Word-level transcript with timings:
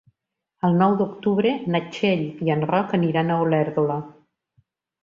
El 0.69 0.77
nou 0.79 0.95
d'octubre 1.01 1.51
na 1.75 1.83
Txell 1.91 2.25
i 2.49 2.53
en 2.57 2.67
Roc 2.73 2.99
aniran 3.01 3.31
a 3.31 3.39
Olèrdola. 3.47 4.05